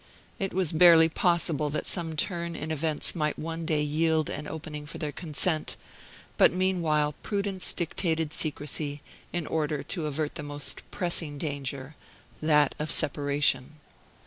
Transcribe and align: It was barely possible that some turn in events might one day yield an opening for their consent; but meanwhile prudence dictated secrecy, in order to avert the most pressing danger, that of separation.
It 0.39 0.51
was 0.51 0.71
barely 0.71 1.09
possible 1.09 1.69
that 1.69 1.85
some 1.85 2.15
turn 2.15 2.55
in 2.55 2.71
events 2.71 3.13
might 3.13 3.37
one 3.37 3.67
day 3.67 3.83
yield 3.83 4.31
an 4.31 4.47
opening 4.47 4.87
for 4.87 4.97
their 4.97 5.11
consent; 5.11 5.75
but 6.39 6.51
meanwhile 6.51 7.13
prudence 7.21 7.71
dictated 7.71 8.33
secrecy, 8.33 9.03
in 9.31 9.45
order 9.45 9.83
to 9.83 10.07
avert 10.07 10.33
the 10.33 10.41
most 10.41 10.81
pressing 10.89 11.37
danger, 11.37 11.95
that 12.41 12.73
of 12.79 12.89
separation. 12.89 13.73